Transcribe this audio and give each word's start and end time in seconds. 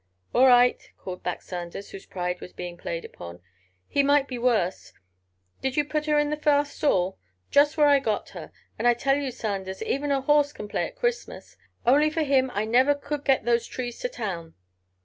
"All 0.33 0.47
right," 0.47 0.81
called 0.97 1.21
back 1.21 1.43
Sanders, 1.43 1.91
whose 1.91 2.07
pride 2.07 2.41
was 2.41 2.53
being 2.53 2.75
played 2.75 3.05
upon. 3.05 3.39
"He 3.87 4.01
might 4.01 4.27
be 4.27 4.39
worse. 4.39 4.93
Did 5.61 5.77
you 5.77 5.85
put 5.85 6.07
her 6.07 6.17
in 6.17 6.31
the 6.31 6.37
far 6.37 6.65
stall?" 6.65 7.19
"Just 7.51 7.77
where 7.77 7.85
I 7.85 7.99
got 7.99 8.29
her. 8.29 8.51
And 8.79 8.87
I 8.87 8.95
tell 8.95 9.17
you, 9.19 9.29
Sanders, 9.29 9.83
even 9.83 10.09
a 10.09 10.19
horse 10.21 10.53
can 10.53 10.67
play 10.67 10.87
at 10.87 10.95
Christmas. 10.95 11.55
Only 11.85 12.09
for 12.09 12.23
him 12.23 12.49
I 12.55 12.65
never 12.65 12.95
could 12.95 13.23
get 13.23 13.45
those 13.45 13.67
trees 13.67 13.99
to 13.99 14.09
town." 14.09 14.55